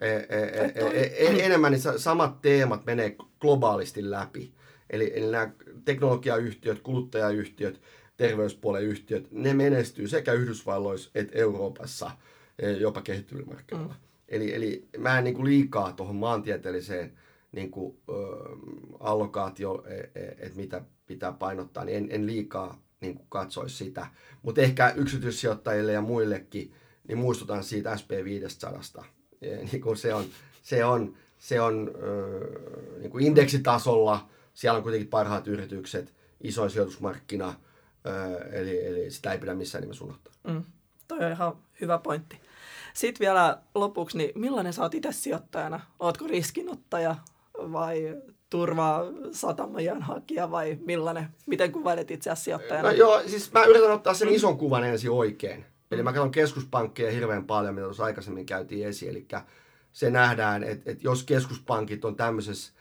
[0.00, 4.52] E, e, e, e, e, enemmän niin samat teemat menee globaalisti läpi.
[4.90, 5.50] Eli, eli nämä
[5.84, 7.80] teknologiayhtiöt, kuluttajayhtiöt,
[8.16, 12.10] terveyspuolen yhtiöt, ne menestyy sekä Yhdysvalloissa että Euroopassa,
[12.58, 13.94] e, jopa kehittyvillä markkinoilla.
[13.94, 14.00] Mm.
[14.28, 17.12] Eli, eli mä en niin kuin liikaa tuohon maantieteelliseen
[17.52, 18.12] niin kuin, ö,
[19.00, 24.06] allokaatio, että mitä pitää painottaa, niin en, en liikaa niin kuin katsoisi sitä.
[24.42, 26.74] Mutta ehkä yksityissijoittajille ja muillekin,
[27.08, 29.04] niin muistutan siitä SP500.
[29.72, 30.24] niin kuin se on,
[30.62, 37.54] se on, se on äh, niin kuin indeksitasolla, siellä on kuitenkin parhaat yritykset, isoin sijoitusmarkkina,
[38.52, 40.34] eli, eli sitä ei pidä missään nimessä unohtaa.
[40.48, 40.64] Mm.
[41.08, 42.40] Toi on ihan hyvä pointti.
[42.94, 45.80] Sitten vielä lopuksi, niin millainen sä oot itse sijoittajana?
[45.98, 47.16] Ootko riskinottaja
[47.54, 48.16] vai
[48.50, 51.28] turvaa satamajan hakija vai millainen?
[51.46, 52.88] Miten kuvailet itse asiassa sijoittajana?
[52.88, 55.64] No joo, siis mä yritän ottaa sen ison kuvan ensin oikein.
[55.90, 59.10] Eli mä katson keskuspankkeja hirveän paljon, mitä tuossa aikaisemmin käytiin esiin.
[59.10, 59.26] Eli
[59.92, 62.72] se nähdään, että, että jos keskuspankit on tämmöisessä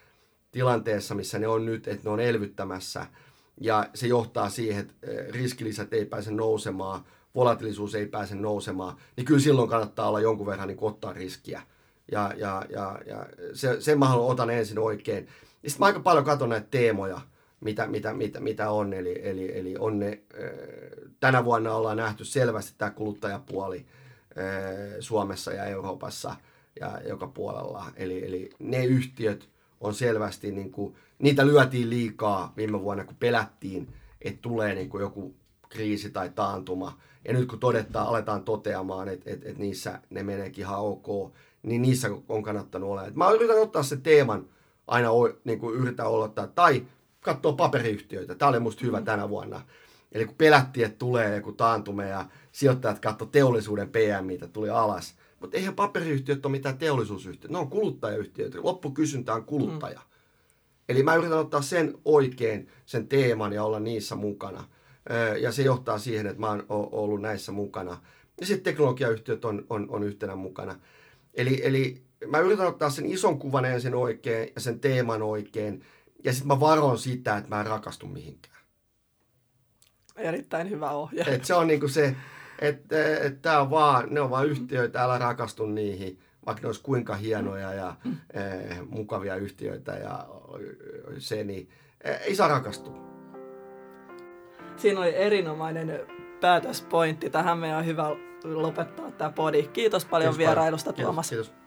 [0.51, 3.05] tilanteessa, missä ne on nyt, että ne on elvyttämässä,
[3.61, 7.01] ja se johtaa siihen, että eh, riskilisät ei pääse nousemaan,
[7.35, 11.61] volatilisuus ei pääse nousemaan, niin kyllä silloin kannattaa olla jonkun verran niin ottaa riskiä.
[12.11, 15.27] Ja, ja, ja, ja se, sen mä haluan otan ensin oikein.
[15.67, 17.21] Sitten mä aika paljon katson näitä teemoja,
[17.61, 18.93] mitä, mitä, mitä, mitä on.
[18.93, 20.21] Eli, eli, eli on ne,
[21.19, 23.85] tänä vuonna ollaan nähty selvästi tämä kuluttajapuoli
[24.99, 26.35] Suomessa ja Euroopassa
[26.79, 27.85] ja joka puolella.
[27.95, 29.49] Eli, eli ne yhtiöt
[29.81, 35.01] on selvästi, niin kuin, niitä lyötiin liikaa viime vuonna, kun pelättiin, että tulee niin kuin
[35.01, 35.35] joku
[35.69, 36.99] kriisi tai taantuma.
[37.25, 41.81] Ja nyt kun todetaan, aletaan toteamaan, että, että, että niissä ne meneekin ihan ok, niin
[41.81, 43.03] niissä on kannattanut olla.
[43.13, 44.49] Mä yritän ottaa se teeman
[44.87, 45.09] aina
[45.43, 46.47] niin kuin yritän olottaa.
[46.47, 46.85] Tai
[47.21, 48.35] katsoa paperiyhtiöitä.
[48.35, 49.05] Tämä oli musta hyvä mm.
[49.05, 49.61] tänä vuonna.
[50.11, 55.15] Eli kun pelättiin, että tulee joku taantume ja sijoittajat katsoivat teollisuuden PMI, tuli alas.
[55.39, 58.57] Mutta eihän paperiyhtiöt ole mitään teollisuusyhtiöitä, ne on kuluttajayhtiöitä.
[58.61, 59.99] Loppukysyntä on kuluttaja.
[59.99, 60.05] Mm.
[60.89, 64.63] Eli mä yritän ottaa sen oikein, sen teeman ja olla niissä mukana.
[65.39, 68.01] Ja se johtaa siihen, että mä oon ollut näissä mukana.
[68.39, 70.79] Ja sitten teknologiayhtiöt on, on, on yhtenä mukana.
[71.33, 75.83] Eli, eli mä yritän ottaa sen ison kuvan ensin oikein ja sen teeman oikein.
[76.23, 78.57] Ja sitten mä varon sitä, että mä en rakastu mihinkään.
[80.15, 81.25] Erittäin hyvä ohje.
[81.27, 82.15] Et se on niinku se,
[82.59, 86.81] että et, tää on vaan, ne on vaan yhtiöitä, älä rakastu niihin, vaikka ne olisi
[86.81, 87.95] kuinka hienoja ja
[88.33, 90.27] eh, mukavia yhtiöitä ja
[91.17, 91.69] se, niin
[92.03, 93.07] eh, ei saa rakastua.
[94.77, 95.99] Siinä oli erinomainen
[96.41, 97.29] päätöspointti.
[97.29, 98.09] Tähän meidän on hyvä
[98.43, 99.63] lopettaa tämä podi.
[99.63, 101.29] Kiitos paljon kiitos vierailusta, Tuomas.
[101.29, 101.66] Kiitos, kiitos.